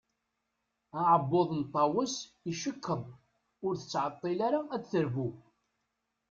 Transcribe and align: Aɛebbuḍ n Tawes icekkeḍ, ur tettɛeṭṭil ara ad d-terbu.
Aɛebbuḍ 0.99 1.49
n 1.59 1.61
Tawes 1.73 2.13
icekkeḍ, 2.51 3.03
ur 3.65 3.73
tettɛeṭṭil 3.77 4.39
ara 4.47 4.59
ad 4.75 4.81
d-terbu. 4.83 5.29